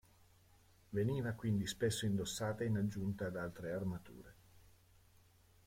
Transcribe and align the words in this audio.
Veniva 0.93 1.33
quindi 1.33 1.67
spesso 1.67 2.07
indossata 2.07 2.63
in 2.63 2.75
aggiunta 2.75 3.27
ad 3.27 3.35
altre 3.35 3.71
armature. 3.71 4.33